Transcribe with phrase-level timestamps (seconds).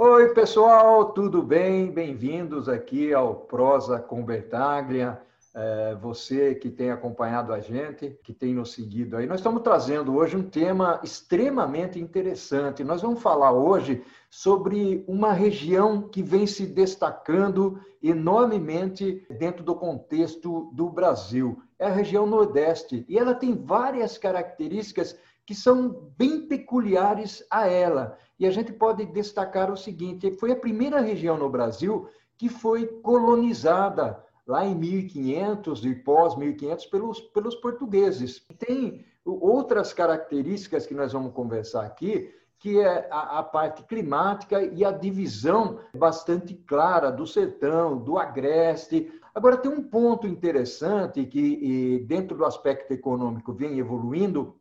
[0.00, 1.90] Oi, pessoal, tudo bem?
[1.90, 5.20] Bem-vindos aqui ao Prosa com Bertaglia.
[5.52, 9.26] É, você que tem acompanhado a gente, que tem nos seguido aí.
[9.26, 12.84] Nós estamos trazendo hoje um tema extremamente interessante.
[12.84, 20.70] Nós vamos falar hoje sobre uma região que vem se destacando enormemente dentro do contexto
[20.74, 21.60] do Brasil.
[21.76, 23.04] É a região Nordeste.
[23.08, 25.18] E ela tem várias características
[25.48, 28.18] que são bem peculiares a ela.
[28.38, 32.86] E a gente pode destacar o seguinte: foi a primeira região no Brasil que foi
[32.86, 38.44] colonizada lá em 1500 e pós 1500 pelos, pelos portugueses.
[38.58, 44.84] Tem outras características que nós vamos conversar aqui, que é a, a, parte climática e
[44.84, 49.10] a divisão bastante clara do sertão, do agreste.
[49.34, 54.54] Agora, tem um ponto interessante que, dentro do aspecto econômico, vem evoluindo,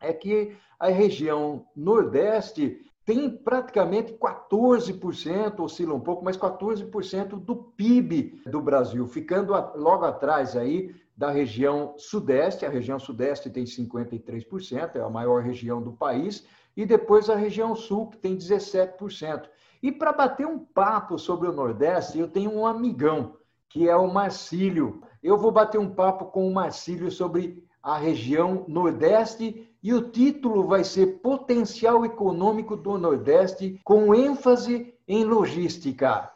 [0.00, 8.40] é que a região Nordeste tem praticamente 14%, oscila um pouco, mas 14% do PIB
[8.46, 12.64] do Brasil, ficando logo atrás aí da região Sudeste.
[12.64, 17.74] A região Sudeste tem 53%, é a maior região do país, e depois a região
[17.74, 19.48] Sul, que tem 17%.
[19.82, 23.36] E para bater um papo sobre o Nordeste, eu tenho um amigão,
[23.68, 25.02] que é o Marcílio.
[25.22, 30.66] Eu vou bater um papo com o Marcílio sobre a região Nordeste e o título
[30.66, 36.30] vai ser Potencial Econômico do Nordeste com ênfase em logística.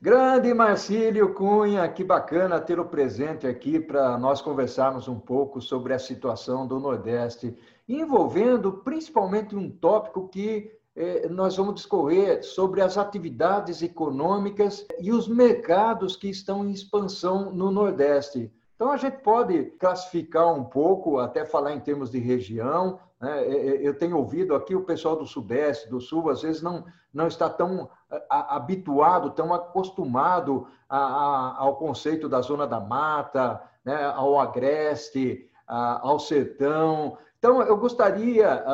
[0.00, 5.92] Grande Marcílio Cunha, que bacana ter o presente aqui para nós conversarmos um pouco sobre
[5.92, 7.58] a situação do Nordeste,
[7.88, 15.28] envolvendo principalmente um tópico que eh, nós vamos discorrer sobre as atividades econômicas e os
[15.28, 18.50] mercados que estão em expansão no Nordeste.
[18.74, 22.98] Então, a gente pode classificar um pouco, até falar em termos de região.
[23.20, 23.48] Né?
[23.80, 27.48] Eu tenho ouvido aqui o pessoal do Sudeste, do Sul, às vezes não, não está
[27.48, 27.88] tão
[28.28, 34.04] habituado, tão acostumado a, a, ao conceito da zona da mata, né?
[34.14, 37.16] ao agreste, a, ao sertão.
[37.38, 38.64] Então, eu gostaria,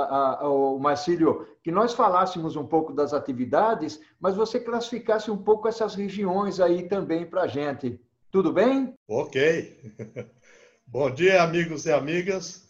[0.43, 5.95] o Marcílio, que nós falássemos um pouco das atividades, mas você classificasse um pouco essas
[5.95, 8.01] regiões aí também para a gente.
[8.31, 8.95] Tudo bem?
[9.09, 9.79] Ok.
[10.87, 12.63] Bom dia, amigos e amigas.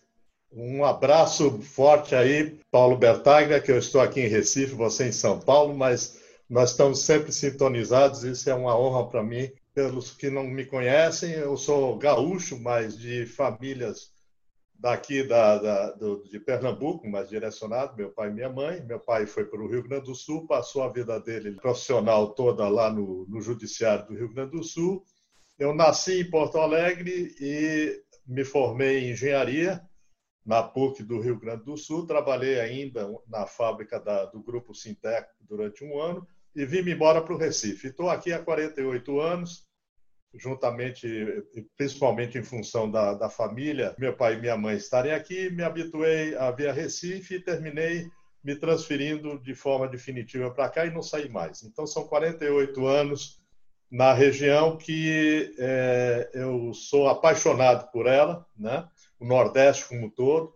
[0.54, 5.41] Um abraço forte aí, Paulo Bertaglia, que eu estou aqui em Recife, você em São
[5.41, 9.50] Paulo, mas nós estamos sempre sintonizados, isso é uma honra para mim.
[9.74, 14.12] Pelos que não me conhecem, eu sou gaúcho, mas de famílias
[14.82, 18.84] daqui da, da, do, de Pernambuco, mais direcionado, meu pai e minha mãe.
[18.84, 22.69] Meu pai foi para o Rio Grande do Sul, passou a vida dele profissional toda
[22.69, 25.04] lá no, no Judiciário do Rio Grande do Sul
[25.62, 29.81] eu nasci em Porto Alegre e me formei em engenharia
[30.44, 32.04] na PUC do Rio Grande do Sul.
[32.04, 37.32] Trabalhei ainda na fábrica da, do Grupo Sintec durante um ano e vim embora para
[37.32, 37.88] o Recife.
[37.88, 39.65] Estou aqui há 48 anos,
[40.34, 41.09] juntamente,
[41.76, 45.50] principalmente em função da, da família, meu pai e minha mãe estarem aqui.
[45.50, 48.10] Me habituei a vir a Recife e terminei
[48.42, 51.62] me transferindo de forma definitiva para cá e não saí mais.
[51.62, 53.41] Então, são 48 anos
[53.91, 58.88] na região que é, eu sou apaixonado por ela, né?
[59.21, 60.54] o Nordeste como um todo.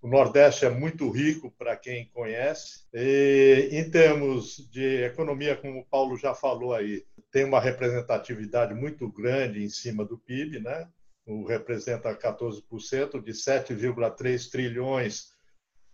[0.00, 2.86] O Nordeste é muito rico para quem conhece.
[2.94, 7.04] E, em termos de economia, como o Paulo já falou aí,
[7.38, 10.88] tem uma representatividade muito grande em cima do PIB, né?
[11.24, 15.28] O representa 14% de 7,3 trilhões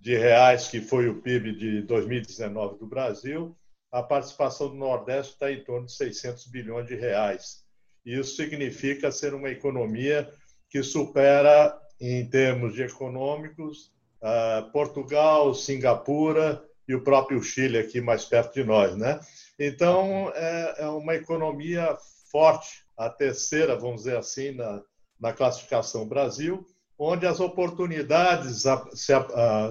[0.00, 3.55] de reais que foi o PIB de 2019 do Brasil
[3.93, 7.62] a participação do Nordeste está em torno de 600 bilhões de reais.
[8.05, 10.28] Isso significa ser uma economia
[10.69, 18.25] que supera, em termos de econômicos, uh, Portugal, Singapura e o próprio Chile aqui mais
[18.25, 19.21] perto de nós, né?
[19.59, 21.97] Então é, é uma economia
[22.31, 24.83] forte, a terceira, vamos dizer assim, na,
[25.21, 26.67] na classificação Brasil,
[26.99, 28.62] onde as oportunidades
[28.93, 29.12] se,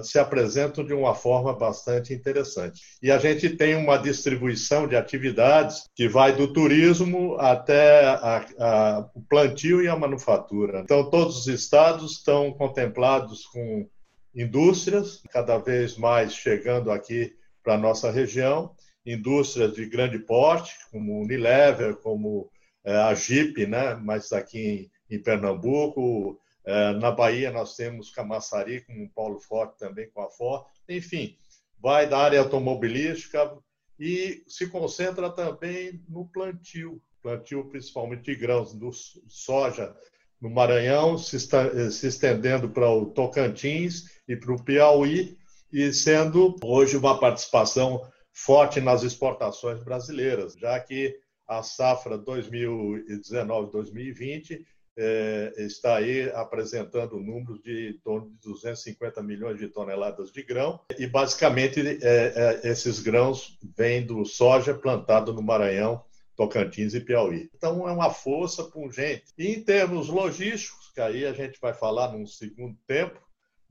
[0.02, 2.80] se, apresentam de uma forma bastante interessante.
[3.02, 9.10] E a gente tem uma distribuição de atividades que vai do turismo até a, a,
[9.14, 10.80] o plantio e a manufatura.
[10.80, 13.88] Então, todos os estados estão contemplados com
[14.34, 21.20] indústrias, cada vez mais chegando aqui para a nossa região, indústrias de grande porte, como
[21.20, 22.50] Unilever, como
[22.84, 23.94] é, a Jeep, né?
[23.94, 29.78] mas aqui em, em Pernambuco, é, na Bahia nós temos Camaçari com o Paulo Forte
[29.78, 30.64] também com a Ford.
[30.88, 31.36] Enfim,
[31.78, 33.56] vai da área automobilística
[33.98, 37.00] e se concentra também no plantio.
[37.22, 39.94] plantio principalmente de grãos do soja
[40.40, 45.38] no Maranhão, se, está, se estendendo para o Tocantins e para o Piauí,
[45.72, 48.02] e sendo hoje uma participação
[48.34, 51.16] forte nas exportações brasileiras, já que
[51.46, 54.64] a safra 2019-2020
[54.96, 61.06] é, está aí apresentando números de torno de 250 milhões de toneladas de grão e
[61.06, 66.04] basicamente é, é, esses grãos vêm do soja plantado no Maranhão,
[66.36, 67.50] Tocantins e Piauí.
[67.54, 69.26] Então é uma força pungente.
[69.38, 73.20] E em termos logísticos, que aí a gente vai falar num segundo tempo,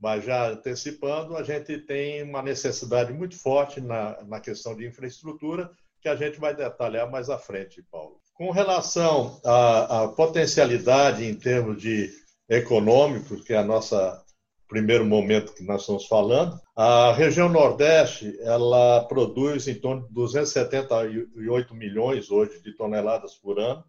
[0.00, 5.70] mas já antecipando, a gente tem uma necessidade muito forte na, na questão de infraestrutura,
[6.00, 8.20] que a gente vai detalhar mais à frente, Paulo.
[8.34, 12.10] Com relação à, à potencialidade em termos de
[12.48, 14.22] econômico, que é a nossa
[14.68, 21.74] primeiro momento que nós estamos falando, a região Nordeste ela produz em torno de 278
[21.74, 23.84] milhões hoje de toneladas por ano.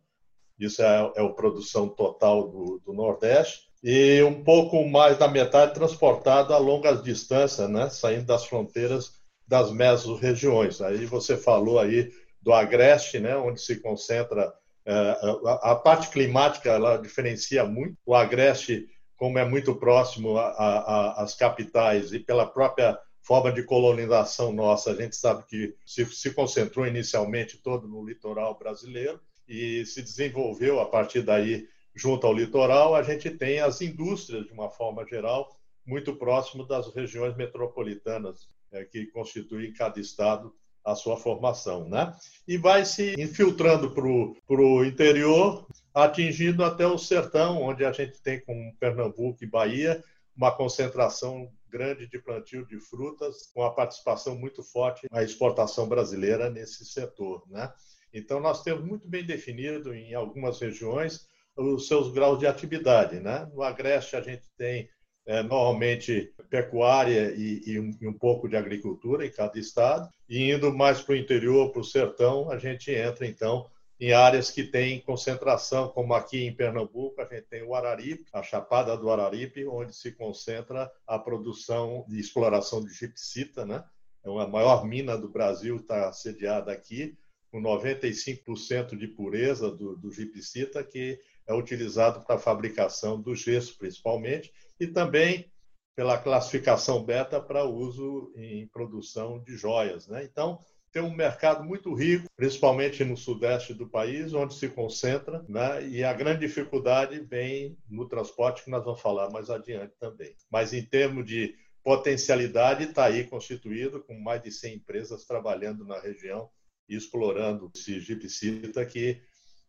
[0.59, 5.75] Isso é, é a produção total do, do Nordeste e um pouco mais da metade
[5.75, 9.11] transportada a longas distâncias, né, saindo das fronteiras
[9.47, 10.81] das mesorregiões.
[10.81, 12.11] Aí você falou aí
[12.41, 14.51] do Agreste, né, onde se concentra
[14.87, 15.15] é,
[15.61, 17.95] a, parte climática, ela diferencia muito.
[18.03, 24.93] O Agreste, como é muito próximo às capitais e pela própria forma de colonização nossa,
[24.93, 30.79] a gente sabe que se, se concentrou inicialmente todo no litoral brasileiro e se desenvolveu
[30.79, 32.93] a partir daí junto ao litoral.
[32.93, 35.55] A gente tem as indústrias de uma forma geral
[35.85, 40.53] muito próximo das regiões metropolitanas é, que constituem cada estado
[40.83, 42.15] a sua formação, né?
[42.47, 48.39] E vai se infiltrando para o interior, atingindo até o sertão, onde a gente tem,
[48.39, 50.03] com Pernambuco e Bahia,
[50.37, 56.51] uma concentração grande de plantio de frutas, com a participação muito forte na exportação brasileira
[56.51, 57.73] nesse setor, né?
[58.13, 63.49] Então, nós temos muito bem definido em algumas regiões os seus graus de atividade, né?
[63.53, 64.89] No Agreste, a gente tem
[65.25, 70.09] é, normalmente pecuária e, e, um, e, um, pouco de agricultura em cada estado.
[70.29, 73.69] E indo mais para o interior, para o sertão, a gente entra então
[73.99, 78.43] em áreas que têm concentração, como aqui em Pernambuco, a gente tem o Araripe, a
[78.43, 83.83] Chapada do Araripe, onde se concentra a produção e exploração de gipsita, né?
[84.23, 87.17] É a maior mina do Brasil, está sediada aqui,
[87.51, 93.77] com 95% de pureza do, do gipsita, que é utilizado para a fabricação do gesso,
[93.77, 95.51] principalmente, e também
[95.95, 100.07] pela classificação beta para uso em produção de joias.
[100.07, 100.23] Né?
[100.23, 100.59] Então,
[100.91, 105.87] tem um mercado muito rico, principalmente no sudeste do país, onde se concentra, né?
[105.87, 110.35] e a grande dificuldade vem no transporte, que nós vamos falar mais adiante também.
[110.49, 115.99] Mas em termos de potencialidade, está aí constituído com mais de 100 empresas trabalhando na
[115.99, 116.49] região
[116.89, 119.21] e explorando esse gipsita que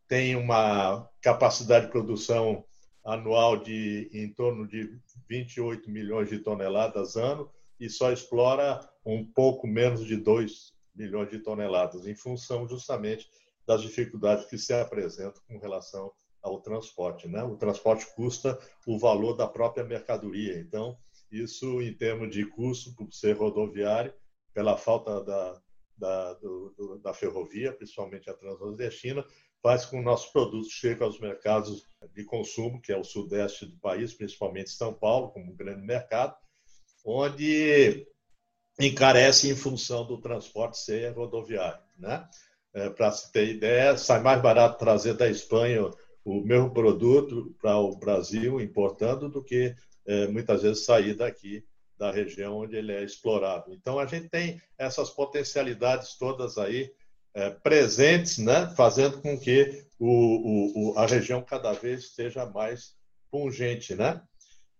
[0.08, 2.64] tem uma capacidade de produção
[3.04, 4.98] anual de em torno de
[5.28, 11.38] 28 milhões de toneladas ano e só explora um pouco menos de 2 milhões de
[11.38, 13.28] toneladas, em função justamente
[13.66, 16.10] das dificuldades que se apresentam com relação
[16.42, 17.28] ao transporte.
[17.28, 17.42] Né?
[17.42, 20.58] O transporte custa o valor da própria mercadoria.
[20.58, 20.96] Então,
[21.30, 24.14] isso, em termos de custo, por ser rodoviário,
[24.54, 25.60] pela falta da,
[25.96, 29.24] da, do, do, da ferrovia, principalmente a transnordestina,
[29.66, 31.84] faz com que nossos produtos cheguem aos mercados
[32.14, 36.36] de consumo, que é o sudeste do país, principalmente São Paulo, como um grande mercado,
[37.04, 38.06] onde
[38.78, 41.82] encarece em função do transporte ser rodoviário.
[41.98, 42.24] Né?
[42.74, 45.90] É, Para se ter ideia, sai mais barato trazer da Espanha
[46.24, 49.74] o mesmo produto para o Brasil importando do que
[50.06, 51.64] é, muitas vezes sair daqui
[51.98, 53.74] da região onde ele é explorado.
[53.74, 56.88] Então a gente tem essas potencialidades todas aí
[57.36, 62.96] é, presentes, né, fazendo com que o, o, a região cada vez esteja mais
[63.30, 63.94] pungente.
[63.94, 64.22] Né?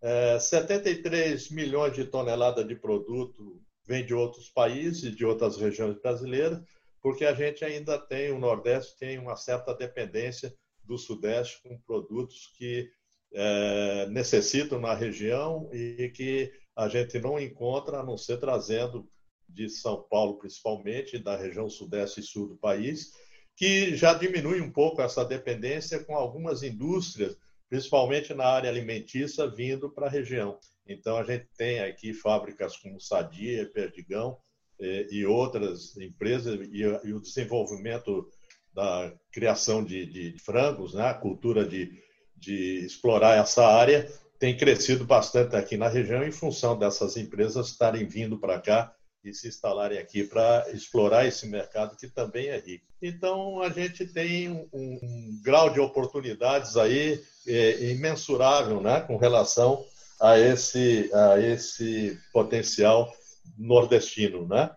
[0.01, 6.59] É, 73 milhões de toneladas de produto vem de outros países, de outras regiões brasileiras,
[7.03, 12.53] porque a gente ainda tem, o Nordeste tem uma certa dependência do Sudeste com produtos
[12.57, 12.91] que
[13.35, 19.07] é, necessitam na região e que a gente não encontra a não ser trazendo
[19.49, 23.13] de São Paulo, principalmente, da região sudeste e sul do país,
[23.57, 27.37] que já diminui um pouco essa dependência com algumas indústrias,
[27.69, 30.59] principalmente na área alimentícia, vindo para a região.
[30.87, 34.39] Então, a gente tem aqui fábricas como Sadia, Perdigão
[34.79, 38.29] eh, e outras empresas, e, e, o desenvolvimento
[38.73, 41.09] da criação de, de frangos, né?
[41.09, 41.99] a cultura de,
[42.37, 44.07] de explorar essa área,
[44.39, 48.95] tem crescido bastante aqui na região em função dessas empresas estarem vindo para cá
[49.27, 52.87] e se instalarem aqui para explorar esse mercado que também é rico.
[53.03, 59.85] Então, a gente tem um, um grau de oportunidades aí é, imensurável né, com relação
[60.21, 63.13] a esse, a esse potencial
[63.59, 64.47] nordestino.
[64.47, 64.71] Né?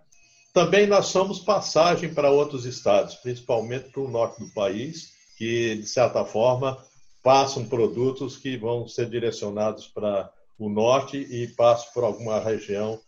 [0.54, 5.88] Também nós somos passagem para outros estados, principalmente para o norte do país, que, de
[5.88, 6.78] certa forma,
[7.24, 13.00] passam produtos que vão ser direcionados para o norte e passam por alguma região,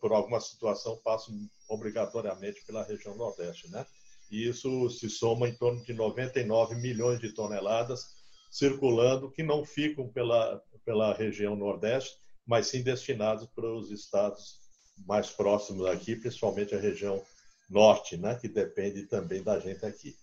[0.00, 1.34] por alguma situação, passam
[1.68, 3.70] obrigatoriamente pela região nordeste.
[3.70, 3.84] Né?
[4.30, 8.14] E isso se soma em torno de 99 milhões de toneladas
[8.54, 14.60] circulando que não ficam pela, pela região nordeste, mas sim destinados para os estados
[15.04, 17.20] mais próximos aqui, principalmente a região
[17.68, 20.16] norte, né, que depende também da gente aqui.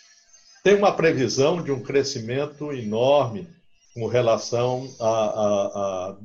[0.63, 3.49] Tem uma previsão de um crescimento enorme
[3.93, 6.17] com relação à, à,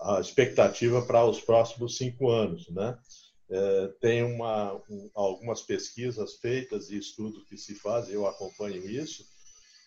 [0.00, 2.68] à expectativa para os próximos cinco anos.
[2.70, 2.98] Né?
[3.48, 9.24] É, tem uma, um, algumas pesquisas feitas e estudos que se fazem, eu acompanho isso,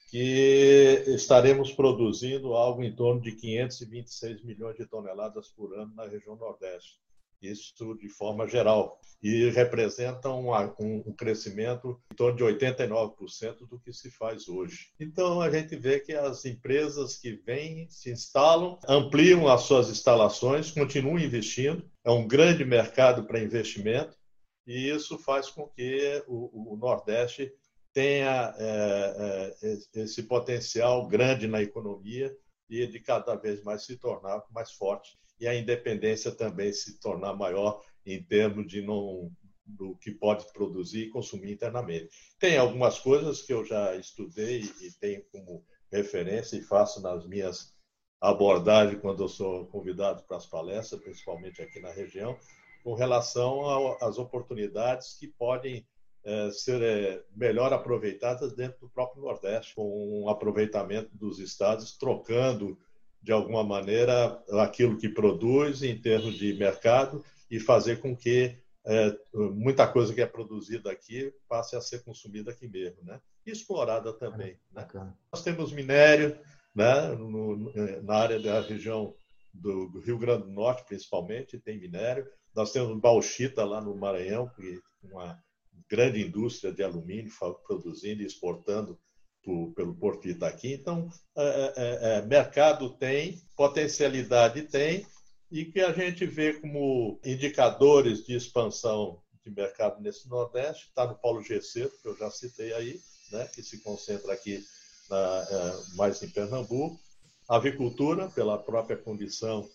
[0.09, 6.35] que estaremos produzindo algo em torno de 526 milhões de toneladas por ano na região
[6.35, 6.97] Nordeste
[7.41, 13.91] isso de forma geral, e representa um, um, crescimento em torno de 89% do que
[13.91, 14.91] se faz hoje.
[14.99, 20.71] Então, a gente vê que as empresas que vêm, se instalam, ampliam as suas instalações,
[20.71, 24.17] continuam investindo, é um grande mercado para investimento,
[24.65, 27.51] e isso faz com que o, o Nordeste
[27.93, 32.33] tenha é, é, esse potencial grande na economia
[32.69, 37.35] e de cada vez mais se tornar mais forte e a independência também se tornar
[37.35, 39.31] maior em termos de não
[39.65, 42.09] do que pode produzir e consumir internamente.
[42.39, 47.75] Tem algumas coisas que eu já estudei e tenho como referência e faço nas minhas
[48.19, 52.37] abordagens quando eu sou convidado para as palestras, principalmente aqui na região,
[52.83, 55.85] com relação às oportunidades que podem
[56.23, 62.77] é, ser é, melhor aproveitadas dentro do próprio Nordeste, com um aproveitamento dos estados, trocando
[63.21, 69.15] de alguma maneira, aquilo que produz em termos de mercado e fazer com que é,
[69.33, 73.19] muita coisa que é produzida aqui passe a ser consumida aqui mesmo, né?
[73.45, 74.57] E explorada também.
[74.71, 74.87] Né?
[75.31, 76.37] Nós temos minério
[76.75, 77.09] né?
[77.15, 77.71] No,
[78.03, 79.13] na área da região
[79.53, 82.27] do, Rio Grande do Norte, principalmente, tem minério.
[82.55, 85.41] Nós temos bauxita lá no Maranhão, que é uma
[85.89, 87.31] grande indústria de alumínio
[87.65, 88.99] produzindo e exportando
[89.43, 90.73] por, pelo Porto de Itaqui.
[90.73, 95.05] Então, é, é, mercado tem, potencialidade tem,
[95.51, 101.15] e que a gente vê como indicadores de expansão de mercado nesse Nordeste, está no
[101.15, 104.63] Polo GC, que eu já citei aí, né, que se concentra aqui
[105.09, 106.99] na, é, mais em Pernambuco.
[107.47, 109.67] Avicultura, pela própria condição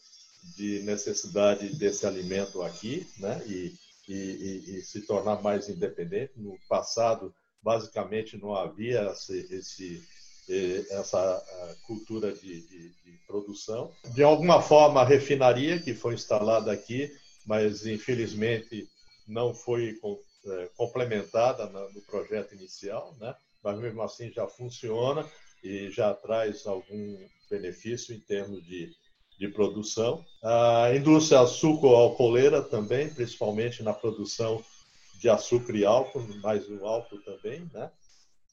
[0.57, 3.75] de necessidade desse alimento aqui, né, e,
[4.09, 6.35] e, e se tornar mais independente.
[6.37, 10.07] No passado, basicamente não havia esse, esse
[10.91, 11.43] essa
[11.87, 13.91] cultura de, de, de, produção.
[14.13, 17.11] De alguma forma, a refinaria que foi instalada aqui,
[17.47, 18.87] mas infelizmente
[19.27, 19.99] não foi
[20.47, 23.35] é, complementada no projeto inicial, né?
[23.63, 25.27] mas mesmo assim já funciona
[25.63, 28.93] e já traz algum benefício em termos de,
[29.39, 30.23] de produção.
[30.43, 34.63] A indústria açúcar-alcooleira também, principalmente na produção
[35.25, 37.91] de açúcar e álcool, mais o álcool também, né?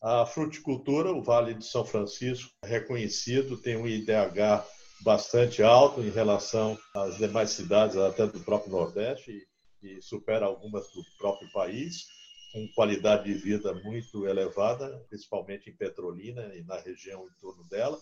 [0.02, 4.66] A fruticultura, o Vale de São Francisco, é reconhecido, tem um IDH
[5.02, 9.46] bastante alto em relação às demais cidades, até do próprio Nordeste,
[9.84, 12.06] e, supera algumas do próprio país,
[12.54, 18.00] com qualidade de vida muito elevada, principalmente em Petrolina e na região em torno dela,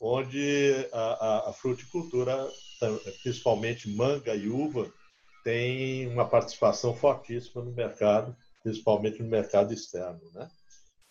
[0.00, 2.48] onde a, a, a fruticultura,
[3.22, 4.92] principalmente manga e uva,
[5.48, 10.20] tem uma participação fortíssima no mercado, principalmente no mercado externo.
[10.34, 10.46] Né?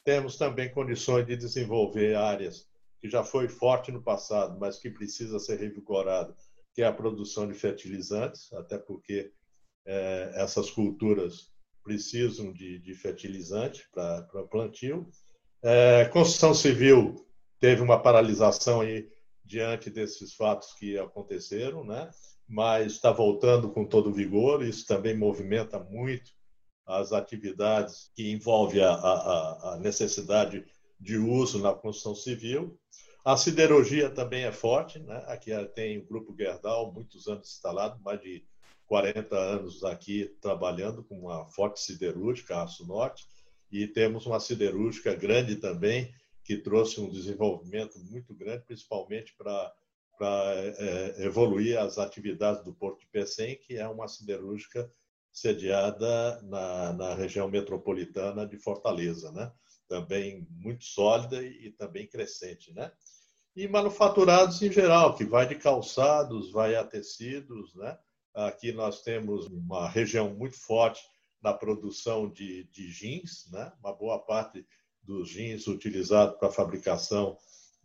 [0.03, 2.67] Temos também condições de desenvolver áreas
[3.01, 6.36] que já foi forte no passado, mas que precisa ser revigorada,
[6.75, 9.32] que é a produção de fertilizantes, até porque
[9.88, 11.48] é, essas culturas
[11.84, 15.10] precisam de, de fertilizante para plantio.
[15.63, 17.25] É, construção civil
[17.60, 19.10] teve uma paralisação aí
[19.44, 22.12] diante desses fatos que aconteceram, né?
[22.48, 24.63] Mas está voltando com todo vigor.
[24.63, 26.32] Isso também movimenta muito
[26.86, 30.66] as atividades que envolvem a, a, a necessidade
[31.00, 32.80] de uso na construção civil.
[33.25, 35.22] A siderurgia também é forte, né?
[35.27, 38.46] Aqui tem o Grupo Gerdau, muitos anos instalado, mais de
[38.88, 43.27] 40 anos aqui trabalhando com uma forte siderúrgica, Aço Norte,
[43.70, 49.74] e temos uma siderúrgica grande também, que trouxe um desenvolvimento muito grande, principalmente para
[50.17, 54.91] para é, evoluir as atividades do Porto de Pecém, que é uma siderúrgica
[55.31, 59.51] sediada na, na região metropolitana de Fortaleza, né?
[59.88, 62.74] também muito sólida e também crescente.
[62.74, 62.91] Né?
[63.55, 67.74] E manufaturados em geral, que vai de calçados, vai a tecidos.
[67.75, 67.97] Né?
[68.33, 71.01] Aqui nós temos uma região muito forte
[71.41, 73.71] na produção de, de jeans, né?
[73.79, 74.65] uma boa parte
[75.03, 77.38] dos jeans utilizados para fabricação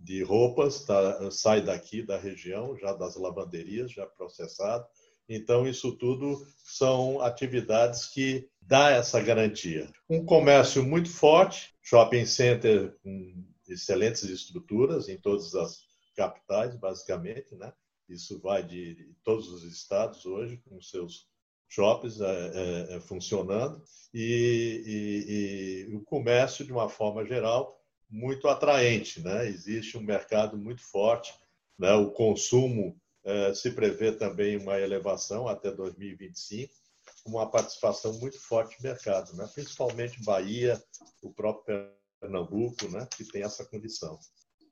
[0.03, 4.87] de roupas tá, sai daqui da região, já das lavanderias, já processado.
[5.29, 9.91] Então, isso tudo são atividades que dá essa garantia.
[10.11, 15.79] Um comércio muito forte, shopping center com excelentes estruturas em todas as
[16.17, 17.73] capitais, basicamente, né?
[18.09, 21.27] Isso vai de todos os estados hoje, com seus
[21.69, 23.83] shoppings é, é, é, funcionando
[24.13, 27.82] e, e, e, o comércio, de uma forma geral,
[28.13, 29.23] muito atraente.
[29.23, 29.49] Né?
[29.49, 31.35] Existe um mercado muito forte,
[31.79, 31.93] né?
[31.95, 36.73] o consumo é, se prevê também uma elevação até 2025,
[37.27, 39.49] uma participação muito forte no mercado, né?
[39.55, 40.81] principalmente Bahia,
[41.23, 41.89] o próprio
[42.21, 43.09] Pernambuco, né?
[43.17, 44.19] que tem essa condição.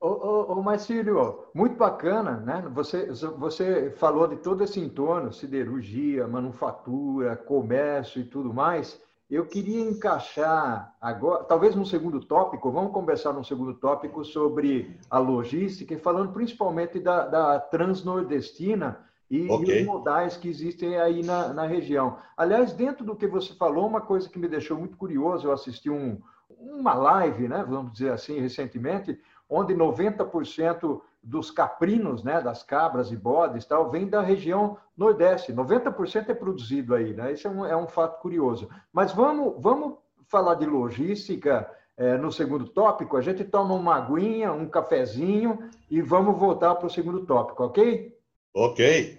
[0.01, 2.67] Ô, ô, ô Marcílio, muito bacana, né?
[2.73, 8.99] Você, você falou de todo esse entorno, siderurgia, manufatura, comércio e tudo mais.
[9.31, 15.21] Eu queria encaixar agora, talvez no segundo tópico, vamos conversar no segundo tópico sobre a
[15.21, 18.99] logística, falando principalmente da, da transnordestina
[19.31, 19.79] e, okay.
[19.79, 22.19] e, os modais que existem aí na, na região.
[22.37, 25.89] Aliás, dentro do que você falou, uma coisa que me deixou muito curioso, eu assisti
[25.89, 26.21] um,
[26.59, 29.17] uma live, né, vamos dizer assim, recentemente,
[29.51, 35.53] onde 90% dos caprinos, né, das cabras e bodes, tal, vem da região nordeste.
[35.53, 37.33] 90% é produzido aí, né?
[37.33, 38.71] Isso é um, é um fato curioso.
[38.93, 43.17] Mas vamos, vamos falar de logística é, no segundo tópico.
[43.17, 48.17] A gente toma uma aguinha, um cafezinho e vamos voltar para o segundo tópico, ok?
[48.55, 49.19] Ok.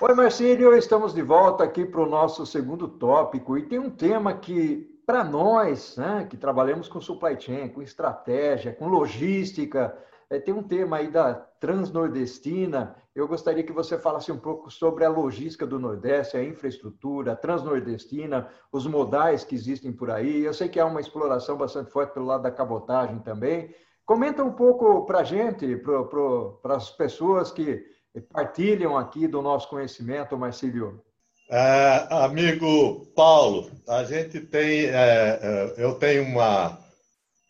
[0.00, 4.34] Oi, Marcílio, estamos de volta aqui para o nosso segundo tópico e tem um tema
[4.34, 9.94] que para nós, né, que trabalhamos com supply chain, com estratégia, com logística,
[10.30, 12.96] é, tem um tema aí da transnordestina.
[13.14, 17.36] Eu gostaria que você falasse um pouco sobre a logística do Nordeste, a infraestrutura, a
[17.36, 20.44] transnordestina, os modais que existem por aí.
[20.44, 23.68] Eu sei que há uma exploração bastante forte pelo lado da cabotagem também.
[24.06, 27.84] Comenta um pouco para a gente, para as pessoas que
[28.32, 31.04] partilham aqui do nosso conhecimento, Marcílio.
[31.54, 36.82] É, amigo Paulo, a gente tem, é, é, eu tenho uma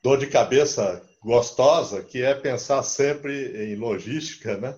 [0.03, 4.77] dor de cabeça gostosa, que é pensar sempre em logística, né?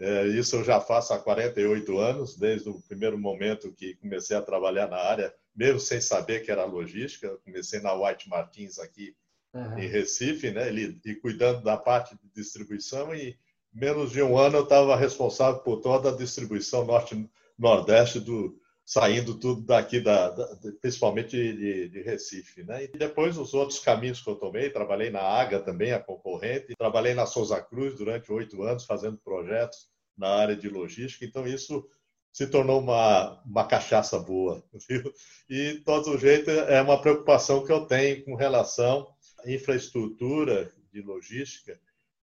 [0.00, 4.42] É, isso eu já faço há 48 anos, desde o primeiro momento que comecei a
[4.42, 7.28] trabalhar na área, mesmo sem saber que era logística.
[7.28, 9.14] Eu comecei na White Martins aqui
[9.54, 9.78] uhum.
[9.78, 10.72] em Recife, né?
[10.72, 13.38] E, e cuidando da parte de distribuição e
[13.72, 17.14] menos de um ano eu estava responsável por toda a distribuição norte
[17.58, 22.84] nordeste do saindo tudo daqui da, da principalmente de, de, Recife, né?
[22.84, 27.12] E depois os outros caminhos que eu tomei, trabalhei na AGA também, a concorrente, trabalhei
[27.12, 31.24] na Souza Cruz durante oito anos fazendo projetos na área de logística.
[31.24, 31.84] Então isso
[32.32, 35.12] se tornou uma, uma cachaça boa, viu?
[35.50, 39.08] E de todo jeito é uma preocupação que eu tenho com relação
[39.44, 41.80] à infraestrutura de logística,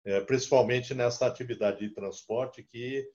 [0.06, 3.10] é, principalmente nessa atividade de transporte que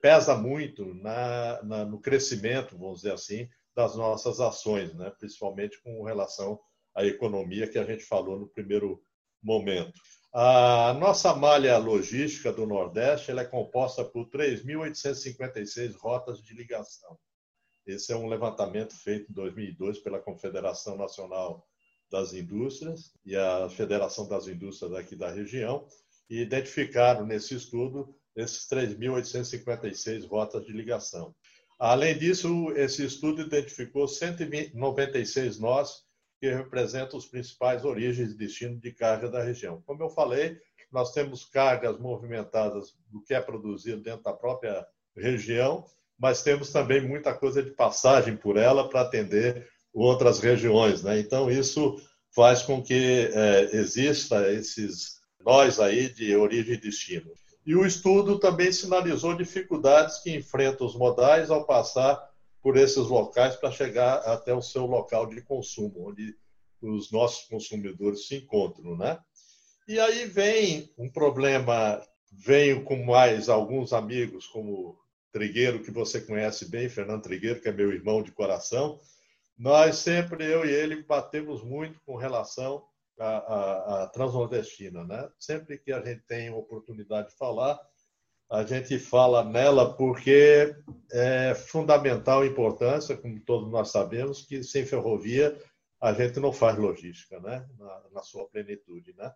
[0.00, 5.12] pesa muito na, na, no crescimento, vamos dizer assim, das nossas ações, né?
[5.18, 6.58] principalmente com relação
[6.94, 9.02] à economia que a gente falou no primeiro
[9.42, 10.00] momento.
[10.34, 17.18] A nossa malha logística do Nordeste ela é composta por 3.856 rotas de ligação.
[17.86, 21.66] Esse é um levantamento feito em 2002 pela Confederação Nacional
[22.10, 25.86] das Indústrias e a Federação das Indústrias aqui da região,
[26.28, 31.34] e identificaram nesse estudo esses 3.856 rotas de ligação.
[31.78, 36.02] Além disso, esse estudo identificou 196 nós
[36.40, 39.82] que representam os principais origens e destino de carga da região.
[39.84, 40.56] Como eu falei,
[40.90, 45.84] nós temos cargas movimentadas do que é produzido dentro da própria região,
[46.18, 51.02] mas temos também muita coisa de passagem por ela para atender outras regiões.
[51.02, 51.18] Né?
[51.18, 52.00] Então, isso
[52.34, 57.32] faz com que é, exista esses nós aí de origem e destino.
[57.68, 62.18] E o estudo também sinalizou dificuldades que enfrentam os modais ao passar
[62.62, 66.34] por esses locais para chegar até o seu local de consumo, onde
[66.80, 69.18] os nossos consumidores se encontram, né?
[69.86, 72.02] E aí vem um problema,
[72.32, 74.98] venho com mais alguns amigos, como
[75.30, 78.98] Trigueiro, que você conhece bem, Fernando Trigueiro, que é meu irmão de coração.
[79.58, 82.82] Nós sempre, eu e ele, batemos muito com relação
[83.18, 85.04] a, a, a transnordestina.
[85.04, 85.28] Né?
[85.38, 87.78] Sempre que a gente tem oportunidade de falar,
[88.50, 90.74] a gente fala nela porque
[91.12, 95.58] é fundamental importância, como todos nós sabemos, que sem ferrovia
[96.00, 97.68] a gente não faz logística, né?
[97.76, 99.14] na, na sua plenitude.
[99.16, 99.32] Né?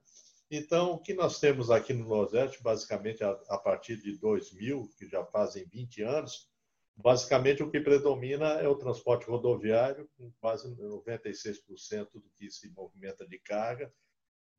[0.50, 5.08] Então, o que nós temos aqui no Nordeste, basicamente a, a partir de 2000, que
[5.08, 6.51] já fazem 20 anos,
[6.96, 13.26] basicamente o que predomina é o transporte rodoviário, com quase 96% do que se movimenta
[13.26, 13.92] de carga,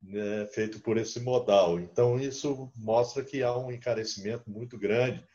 [0.02, 1.80] né, feito por esse modal.
[1.80, 5.26] Então, isso mostra que há um encarecimento muito grande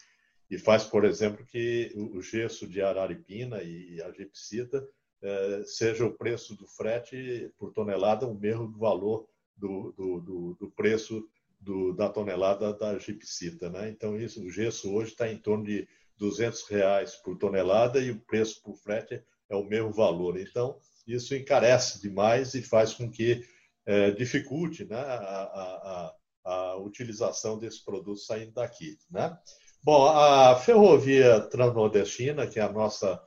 [0.49, 4.87] e faz, por exemplo, que o gesso de Araripina e a gipsita
[5.21, 10.71] eh, seja o preço do frete por tonelada o mesmo valor do, do, do, do
[10.71, 11.27] preço
[11.59, 13.69] do, da tonelada da gipsita.
[13.69, 13.89] Né?
[13.89, 15.87] Então, isso, o gesso hoje está em torno de
[16.19, 20.37] 200 reais por tonelada e o preço por frete é o mesmo valor.
[20.39, 20.77] Então,
[21.07, 23.43] isso encarece demais e faz com que
[23.85, 26.13] é, dificulte né, a, a,
[26.45, 28.97] a, utilização desse produto saindo daqui.
[29.09, 29.35] Né?
[29.81, 33.19] Bom, a ferrovia transnordestina, que é a nossa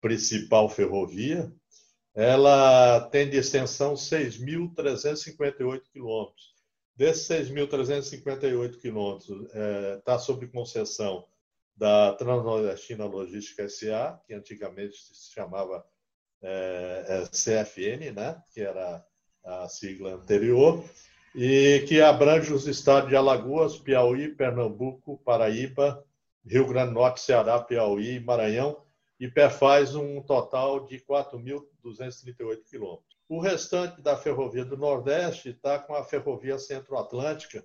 [0.00, 1.50] principal ferrovia,
[2.14, 6.54] ela tem de extensão 6.358 quilômetros.
[6.94, 9.28] Desses 6.358 quilômetros,
[9.98, 11.26] está é, sob concessão
[11.76, 15.84] da Transnordestina Logística SA, que antigamente se chamava
[16.42, 18.42] é, é CFN, né?
[18.52, 19.04] que era
[19.44, 20.82] a sigla anterior,
[21.34, 26.02] e que abrange os estados de Alagoas, Piauí, Pernambuco, Paraíba,
[26.44, 28.82] Rio Grande do Norte, Ceará, Piauí e Maranhão,
[29.20, 33.16] e perfaz um total de 4.238 quilômetros.
[33.28, 37.64] O restante da Ferrovia do Nordeste está com a Ferrovia Centro-Atlântica,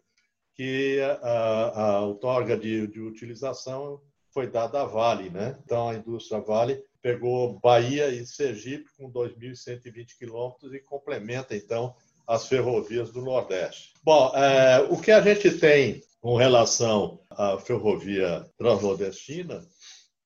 [0.62, 4.00] que a, a outorga de, de utilização
[4.32, 5.28] foi dada à Vale.
[5.32, 5.58] Né?
[5.66, 11.96] Então, a indústria Vale pegou Bahia e Sergipe com 2.120 quilômetros e complementa, então,
[12.28, 13.92] as ferrovias do Nordeste.
[14.04, 19.68] Bom, é, o que a gente tem com relação à ferrovia transnordestina,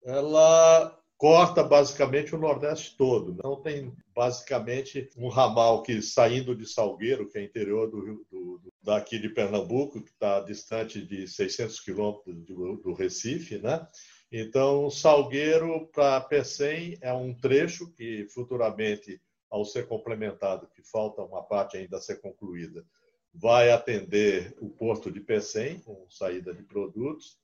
[0.04, 3.38] ela corta basicamente o Nordeste todo.
[3.42, 9.18] Não tem basicamente um ramal que saindo de Salgueiro, que é interior do, do daqui
[9.18, 13.86] de Pernambuco, que está distante de 600 quilômetros do, Recife, né?
[14.32, 19.20] Então, Salgueiro para Pecém é um trecho que futuramente,
[19.50, 22.86] ao ser complementado, que falta uma parte ainda a ser concluída,
[23.34, 27.40] vai atender o porto de Pecém, com saída de produtos,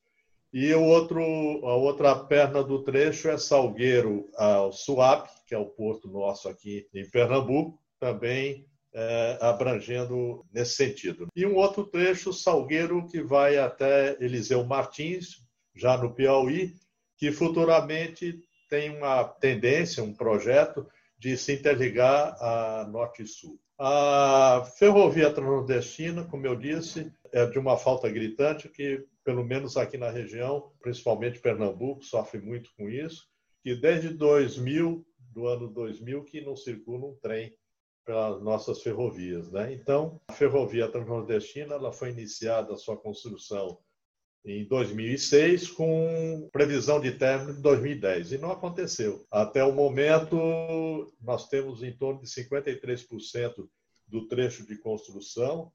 [0.54, 1.22] e o outro,
[1.66, 6.88] a outra perna do trecho é Salgueiro ao Suape, que é o porto nosso aqui
[6.94, 11.28] em Pernambuco, também é, abrangendo nesse sentido.
[11.36, 15.38] E um outro trecho, Salgueiro, que vai até Eliseu Martins,
[15.76, 16.76] já no Piauí,
[17.18, 23.60] que futuramente tem uma tendência, um projeto de se interligar a Norte e Sul.
[23.78, 29.98] A ferrovia transnordestina, como eu disse, é de uma falta gritante que, pelo menos aqui
[29.98, 33.28] na região, principalmente Pernambuco, sofre muito com isso,
[33.64, 37.54] que desde 2000, do ano 2000, que não circula um trem
[38.06, 39.52] pelas nossas ferrovias.
[39.52, 39.74] Né?
[39.74, 43.80] Então, a ferrovia transnordestina ela foi iniciada a sua construção
[44.44, 49.26] em 2006 com previsão de término em 2010 e não aconteceu.
[49.30, 53.70] Até o momento, nós temos em torno de 53%
[54.08, 55.72] do trecho de construção,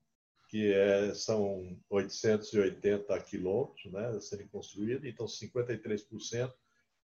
[0.48, 6.52] que é, são 880 quilômetros né, a serem construídos, então 53%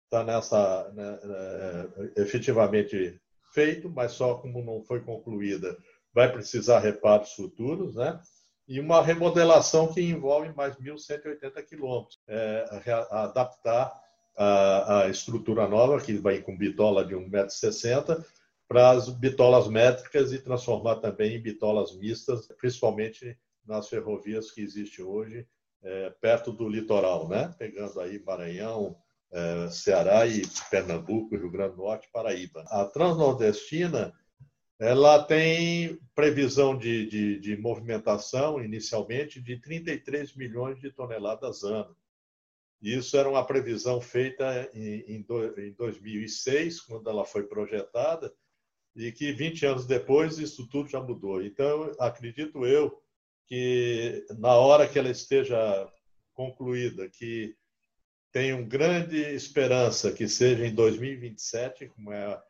[0.04, 3.20] está nessa né, é, efetivamente
[3.58, 5.76] feito, mas só como não foi concluída,
[6.14, 8.20] vai precisar reparos futuros, né?
[8.68, 12.64] E uma remodelação que envolve mais 1.180 quilômetros, é,
[13.10, 14.00] adaptar
[14.36, 18.24] a, a, estrutura nova, que vai com bitola de 1,60m,
[18.68, 25.04] para as bitolas métricas e transformar também em bitolas mistas, principalmente nas ferrovias que existem
[25.04, 25.48] hoje,
[25.82, 27.52] é, perto do litoral, né?
[27.58, 28.96] pegando aí Maranhão,
[29.30, 32.64] é, Ceará e Pernambuco, Rio Grande do Norte, Paraíba.
[32.68, 34.14] A Transnordestina
[34.78, 41.96] ela tem previsão de, de, de, movimentação, inicialmente, de 33 milhões de toneladas ano.
[42.80, 48.32] Isso era uma previsão feita em, em, do, em 2006, quando ela foi projetada,
[48.94, 51.42] e que 20 anos depois isso tudo já mudou.
[51.42, 53.02] Então, acredito eu
[53.46, 55.90] que na hora que ela esteja
[56.34, 57.56] concluída, que
[58.32, 62.42] tenho grande esperança que seja em 2027, como é a,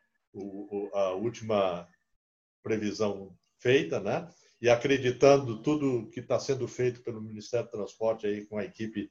[0.95, 1.89] a última
[2.63, 4.29] previsão feita, né?
[4.61, 9.11] E acreditando tudo que está sendo feito pelo Ministério do Transporte aí com a equipe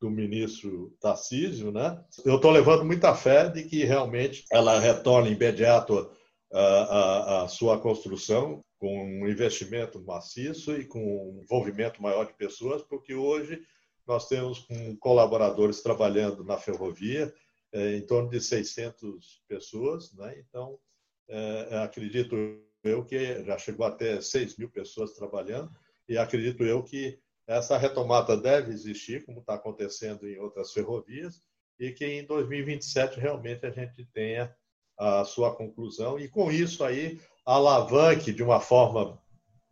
[0.00, 2.02] do ministro Tarcísio, né?
[2.24, 6.10] Eu estou levando muita fé de que realmente ela retorne imediato
[6.52, 12.34] a, a, a sua construção com um investimento maciço e com um envolvimento maior de
[12.34, 13.62] pessoas, porque hoje
[14.06, 14.66] nós temos
[15.00, 17.32] colaboradores trabalhando na ferrovia,
[17.72, 20.38] é, em torno de 600 pessoas, né?
[20.38, 20.78] então
[21.28, 22.36] é, acredito
[22.84, 25.70] eu que já chegou até 6 mil pessoas trabalhando,
[26.08, 31.42] e acredito eu que essa retomada deve existir, como está acontecendo em outras ferrovias,
[31.78, 34.54] e que em 2027 realmente a gente tenha
[34.98, 39.20] a sua conclusão, e com isso aí alavanque de uma forma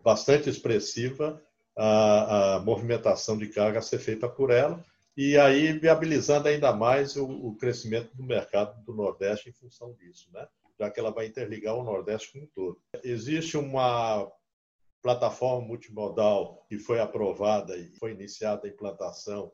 [0.03, 1.43] bastante expressiva
[1.77, 4.85] a, a movimentação de carga a ser feita por ela,
[5.17, 10.29] e aí viabilizando ainda mais o, o, crescimento do mercado do Nordeste em função disso,
[10.33, 10.47] né?
[10.79, 12.81] já que ela vai interligar o Nordeste com o todo.
[13.03, 14.29] Existe uma
[15.01, 19.53] plataforma multimodal que foi aprovada e foi iniciada a implantação.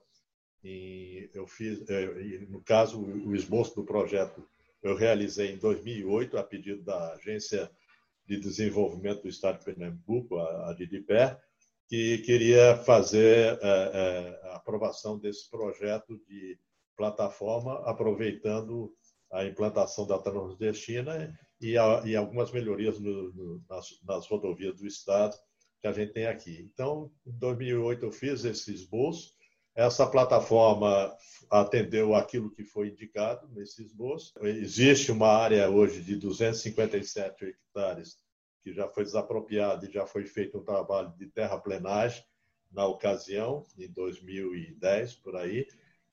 [0.62, 2.06] Eu fiz, é,
[2.48, 4.46] no caso, o esboço do projeto
[4.82, 7.70] eu realizei em 2008 a pedido da Agência
[8.26, 11.38] de Desenvolvimento do Estado de Pernambuco, a DIDIPER,
[11.90, 16.56] que queria fazer é, é, a aprovação desse projeto de
[16.96, 18.94] plataforma, aproveitando
[19.32, 23.00] a implantação da Transnordestina e, e algumas melhorias
[23.68, 25.36] nas, nas, rodovias do Estado
[25.80, 26.70] que a gente tem aqui.
[26.72, 29.34] Então, em 2008 eu fiz esse esboço,
[29.74, 31.12] essa plataforma
[31.50, 34.32] atendeu aquilo que foi indicado nesse esboço.
[34.42, 38.16] Existe uma área hoje de 257 hectares
[38.62, 42.24] que já foi desapropriado e já foi feito um trabalho de terraplenagem
[42.70, 45.66] na ocasião, em 2010, por aí,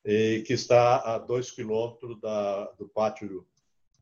[0.03, 3.45] e que está a dois quilômetros da, do pátio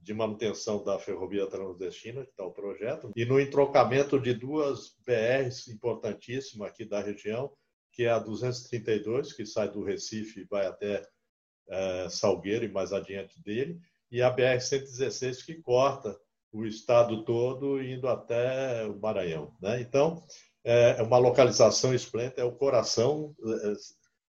[0.02, 5.68] de manutenção da Ferrovia Transdestina, que está o projeto, e no entrocamento de duas BRs
[5.68, 7.52] importantíssimas aqui da região,
[7.92, 11.08] que é a 232, que sai do Recife e vai até
[11.68, 13.80] é, Salgueiro e mais adiante dele,
[14.12, 16.16] e a BR-116, que corta
[16.56, 19.54] o estado todo, indo até o Maranhão.
[19.62, 19.82] Né?
[19.82, 20.24] Então,
[20.64, 23.36] é, é uma localização esplêndida, é o coração.
[23.46, 23.74] É,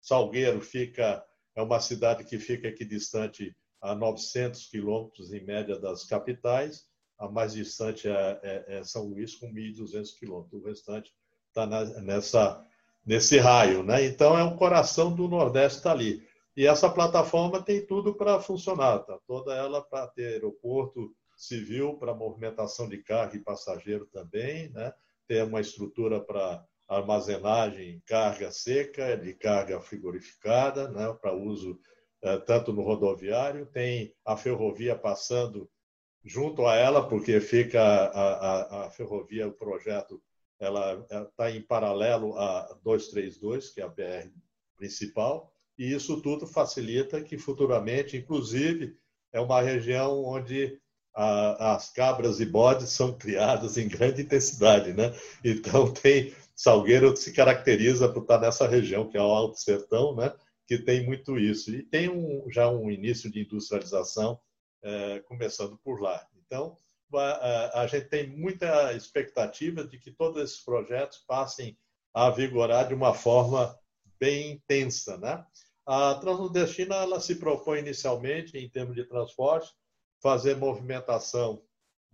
[0.00, 6.04] Salgueiro fica, é uma cidade que fica aqui distante a 900 quilômetros, em média, das
[6.04, 6.84] capitais.
[7.16, 10.60] A mais distante é, é, São Luís, com 1.200 quilômetros.
[10.60, 11.12] O restante
[11.48, 11.64] está
[12.02, 12.64] nessa,
[13.04, 13.84] nesse raio.
[13.84, 14.04] Né?
[14.04, 16.26] Então, é o coração do Nordeste está ali.
[16.56, 19.16] E essa plataforma tem tudo para funcionar, tá?
[19.26, 24.92] toda ela para ter aeroporto, civil para movimentação de carga e passageiro também, né?
[25.28, 31.12] ter uma estrutura para armazenagem, carga seca, de carga frigorificada, né?
[31.20, 31.78] para uso
[32.22, 35.68] eh, tanto no rodoviário, tem a ferrovia passando
[36.24, 40.20] junto a ela, porque fica a, a, a ferrovia, o projeto,
[40.58, 44.30] ela está em paralelo a 232, que é a BR
[44.76, 48.96] principal, e isso tudo facilita que futuramente, inclusive,
[49.32, 50.80] é uma região onde
[51.16, 55.14] a, as cabras e bodes são criadas em grande intensidade, né?
[55.42, 60.32] Então tem Salgueiro se caracteriza por estar nessa região que é o Alto Sertão, né?
[60.66, 64.38] Que tem muito isso e tem um, já um início de industrialização
[64.82, 66.26] é, começando por lá.
[66.44, 66.76] Então
[67.14, 71.78] a, a gente tem muita expectativa de que todos esses projetos passem
[72.12, 73.78] a vigorar de uma forma
[74.18, 75.44] bem intensa, né?
[75.86, 79.72] A Transnordestina ela se propõe inicialmente em termos de transporte
[80.26, 81.62] fazer movimentação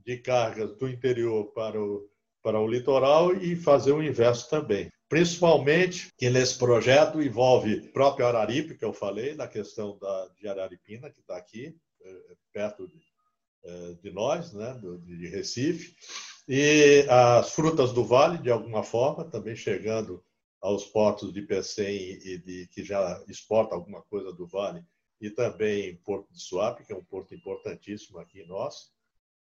[0.05, 2.07] de cargas do interior para o,
[2.43, 4.91] para o litoral e fazer o inverso também.
[5.09, 11.09] Principalmente que nesse projeto envolve próprio Araripe, que eu falei, na questão da, de Araripina,
[11.09, 12.15] que está aqui, é,
[12.53, 13.01] perto de,
[13.65, 15.95] é, de nós, né, de Recife,
[16.47, 20.23] e as frutas do vale, de alguma forma, também chegando
[20.61, 24.85] aos portos de Pecém e de, que já exporta alguma coisa do vale
[25.23, 28.91] e também Porto de Suape, que é um porto importantíssimo aqui nosso,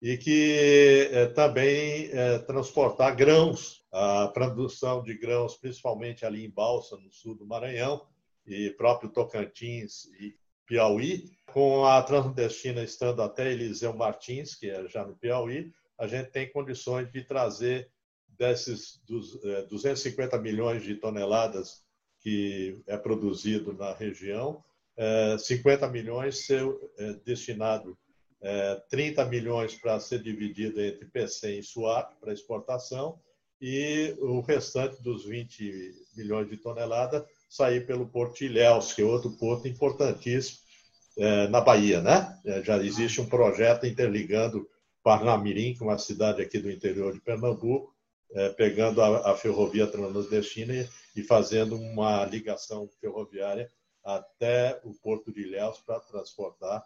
[0.02, 6.98] e que é, também é, transportar grãos, a produção de grãos, principalmente ali em Balsa,
[6.98, 8.06] no sul do Maranhão,
[8.46, 15.06] e próprio Tocantins e Piauí, com a Transnordestina estando até Eliseu Martins, que é já
[15.06, 17.90] no Piauí, a gente tem condições de trazer
[18.28, 21.82] desses dos, 250 milhões de toneladas
[22.20, 24.62] que é produzido na região,
[25.38, 26.62] 50 é, milhões ser
[26.98, 27.96] é, destinado
[28.90, 33.18] 30 é, milhões para ser dividido entre PC e SUAP para exportação
[33.60, 39.04] e o restante dos 20 milhões de toneladas sair pelo Porto de Ilhéus, que é
[39.04, 40.58] outro porto importantíssimo
[41.50, 42.40] na Bahia, né?
[42.64, 44.66] Já existe um projeto interligando
[45.04, 47.94] Parnamirim, que é uma cidade aqui do interior de Pernambuco,
[48.56, 53.70] pegando a, ferrovia transnordestina e fazendo uma ligação ferroviária
[54.04, 56.82] até o Porto de Ilhéus para transportar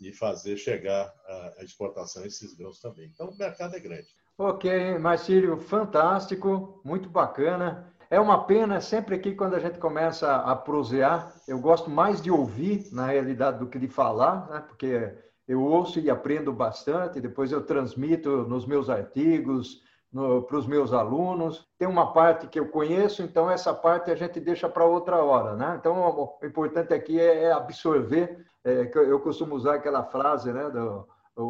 [0.00, 1.12] e fazer chegar
[1.58, 3.10] a exportação esses grãos também.
[3.12, 4.08] Então, o mercado é grande.
[4.38, 7.92] Ok, Marcílio, fantástico, muito bacana.
[8.08, 12.30] É uma pena sempre aqui quando a gente começa a prosear, eu gosto mais de
[12.30, 14.64] ouvir, na realidade, do que de falar, né?
[14.66, 15.14] porque
[15.46, 21.66] eu ouço e aprendo bastante, depois eu transmito nos meus artigos, para os meus alunos.
[21.78, 25.54] Tem uma parte que eu conheço, então essa parte a gente deixa para outra hora.
[25.54, 25.76] Né?
[25.78, 25.96] Então,
[26.40, 28.44] o importante aqui é, é absorver.
[28.64, 31.06] É, eu costumo usar aquela frase né, do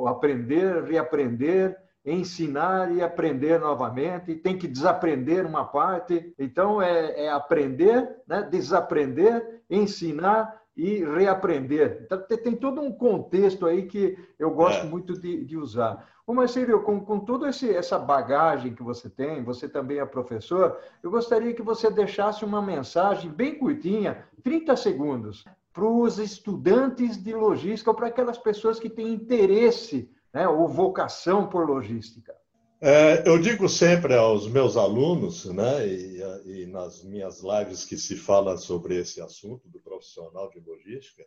[0.07, 4.35] aprender, reaprender, ensinar e aprender novamente.
[4.35, 6.35] Tem que desaprender uma parte.
[6.39, 12.01] Então, é, é aprender, né, desaprender, ensinar e reaprender.
[12.07, 14.89] Então, tem todo um contexto aí que eu gosto é.
[14.89, 16.09] muito de, de usar.
[16.27, 21.11] Ô Marcelo, com, com toda essa bagagem que você tem, você também é professor, eu
[21.11, 27.91] gostaria que você deixasse uma mensagem bem curtinha, 30 segundos, para os estudantes de logística
[27.91, 32.35] ou para aquelas pessoas que têm interesse né, ou vocação por logística.
[32.83, 38.17] É, eu digo sempre aos meus alunos, né, e, e, nas minhas lives que se
[38.17, 41.27] fala sobre esse assunto do profissional de logística,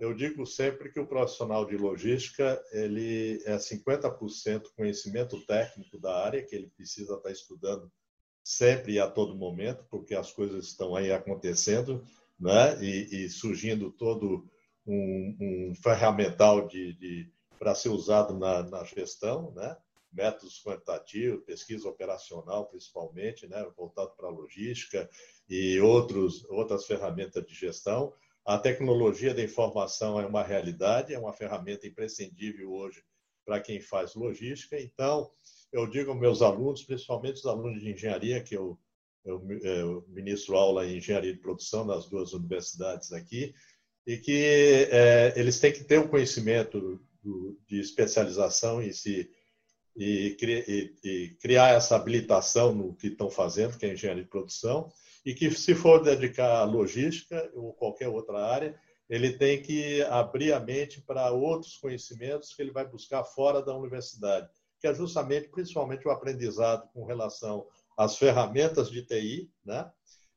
[0.00, 6.42] eu digo sempre que o profissional de logística ele é 50% conhecimento técnico da área
[6.42, 7.92] que ele precisa estar estudando
[8.42, 12.02] sempre e a todo momento, porque as coisas estão aí acontecendo,
[12.38, 14.48] né, e, e surgindo todo
[14.86, 19.76] um, um ferramental de, de para ser usado na, na gestão, né?
[20.16, 25.08] Métodos quantitativos, pesquisa operacional principalmente, né, voltado para a logística
[25.48, 28.12] e outros, outras ferramentas de gestão.
[28.44, 33.02] A tecnologia da informação é uma realidade, é uma ferramenta imprescindível hoje
[33.44, 34.80] para quem faz logística.
[34.80, 35.30] Então,
[35.72, 38.78] eu digo aos meus alunos, principalmente os alunos de engenharia, que eu,
[39.24, 43.54] eu, eu ministro aula em engenharia de produção nas duas universidades aqui,
[44.06, 49.28] e que é, eles têm que ter o um conhecimento do, de especialização e se
[49.96, 54.92] e, e, e, criar essa habilitação no que estão fazendo, que é engenharia de produção,
[55.24, 58.78] e que se for dedicar à logística ou qualquer outra área,
[59.08, 63.76] ele tem que abrir a mente para outros conhecimentos que ele vai buscar fora da
[63.76, 64.48] universidade,
[64.80, 69.90] que é justamente, principalmente, o aprendizado com relação às ferramentas de TI, né?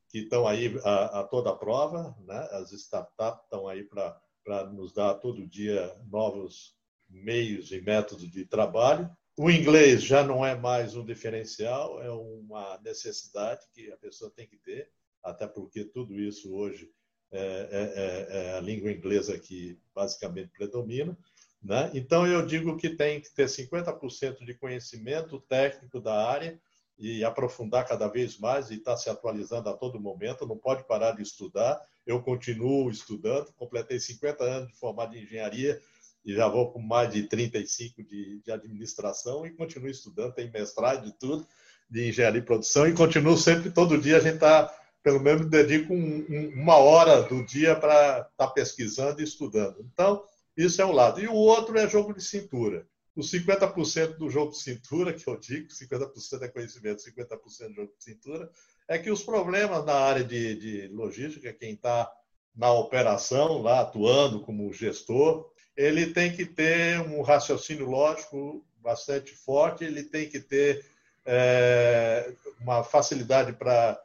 [0.08, 2.48] que estão aí a, a toda prova, né?
[2.52, 6.74] as startups estão aí para nos dar todo dia novos
[7.08, 9.10] meios e métodos de trabalho.
[9.36, 14.46] O inglês já não é mais um diferencial, é uma necessidade que a pessoa tem
[14.46, 14.90] que ter,
[15.22, 16.90] até porque tudo isso hoje
[17.32, 21.16] é, é, é, é a língua inglesa que basicamente predomina.
[21.62, 21.90] Né?
[21.94, 26.60] Então, eu digo que tem que ter 50% de conhecimento técnico da área
[26.98, 30.86] e aprofundar cada vez mais e estar tá se atualizando a todo momento, não pode
[30.86, 31.80] parar de estudar.
[32.06, 35.80] Eu continuo estudando, completei 50 anos de formado em engenharia,
[36.24, 41.04] e já vou com mais de 35 de, de administração e continuo estudando, tem mestrado
[41.04, 41.46] de tudo,
[41.88, 45.92] de engenharia e produção, e continuo sempre, todo dia a gente está, pelo menos dedico
[45.92, 49.80] um, um, uma hora do dia para estar tá pesquisando e estudando.
[49.92, 50.22] Então,
[50.56, 51.20] isso é um lado.
[51.20, 52.86] E o outro é jogo de cintura.
[53.16, 57.92] Os 50% do jogo de cintura, que eu digo, 50% é conhecimento, 50% é jogo
[57.98, 58.50] de cintura,
[58.88, 62.10] é que os problemas na área de, de logística, quem está
[62.54, 65.50] na operação, lá atuando como gestor,
[65.80, 70.84] ele tem que ter um raciocínio lógico bastante forte, ele tem que ter
[71.24, 73.98] é, uma facilidade para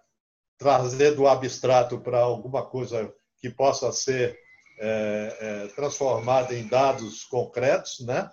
[0.58, 4.40] trazer do abstrato para alguma coisa que possa ser
[4.80, 8.30] é, é, transformada em dados concretos, né?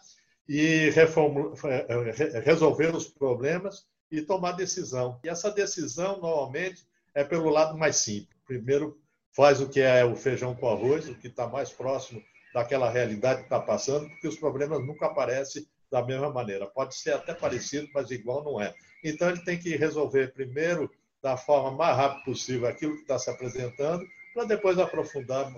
[0.48, 1.52] E reform...
[1.64, 5.18] É, resolver os problemas e tomar decisão.
[5.24, 8.38] E essa decisão, normalmente, é pelo lado mais simples.
[8.46, 9.00] Primeiro,
[9.33, 13.40] faz o que é o feijão com arroz, o que está mais próximo daquela realidade
[13.40, 16.66] que está passando, porque os problemas nunca aparecem da mesma maneira.
[16.66, 18.74] Pode ser até parecido, mas igual não é.
[19.04, 20.90] Então, ele tem que resolver primeiro,
[21.22, 25.52] da forma mais rápida possível, aquilo que está se apresentando, para depois aprofundar,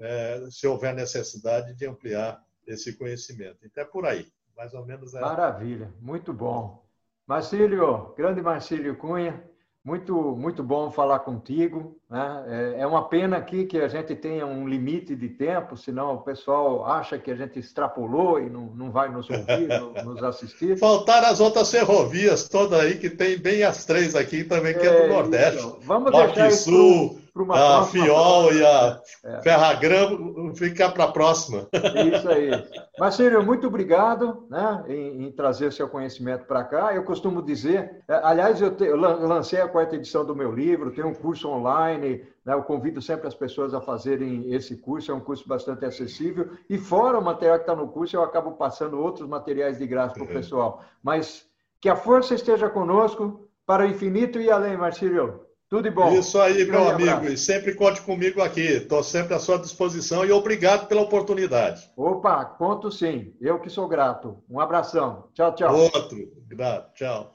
[0.00, 3.58] é, se houver necessidade de ampliar esse conhecimento.
[3.64, 4.26] Então, é por aí.
[4.56, 5.20] Mais ou menos é.
[5.20, 6.84] Maravilha, muito bom.
[7.26, 9.42] Marcílio, grande Marcílio Cunha,
[9.84, 11.94] muito, muito bom falar contigo.
[12.08, 12.44] Né?
[12.76, 16.18] É, é uma pena aqui que a gente tenha um limite de tempo, senão o
[16.22, 19.68] pessoal acha que a gente extrapolou e não, não vai nos ouvir,
[20.02, 20.78] nos assistir.
[20.78, 24.86] Faltaram as outras ferrovias todas aí, que tem bem as três aqui também, que é,
[24.86, 25.58] é do Nordeste.
[25.58, 29.42] Então, vamos Norte deixar Sul, a FIOL e a é.
[29.42, 31.66] Ferragram ficar para a próxima.
[31.72, 32.50] Isso aí.
[32.96, 36.94] Marcelo, muito obrigado né, em, em trazer seu conhecimento para cá.
[36.94, 40.92] Eu costumo dizer, é, aliás, eu, te, eu, lancei a quarta edição do meu livro,
[40.92, 45.14] tem um curso online, né, eu convido sempre as pessoas a fazerem esse curso, é
[45.14, 46.50] um curso bastante acessível.
[46.70, 50.14] E fora o material que está no curso, eu acabo passando outros materiais de graça
[50.14, 50.32] para o uhum.
[50.32, 50.84] pessoal.
[51.02, 51.44] Mas
[51.80, 55.43] que a força esteja conosco para o infinito e além, Marcelo.
[55.74, 56.12] Tudo de bom.
[56.12, 57.10] Isso aí, meu amigo.
[57.10, 57.32] Abraço.
[57.32, 58.60] E sempre conte comigo aqui.
[58.60, 61.90] Estou sempre à sua disposição e obrigado pela oportunidade.
[61.96, 63.34] Opa, conto sim.
[63.40, 64.38] Eu que sou grato.
[64.48, 65.24] Um abração.
[65.34, 65.76] Tchau, tchau.
[65.76, 66.16] Outro.
[66.46, 66.94] Grato.
[66.94, 67.33] Tchau.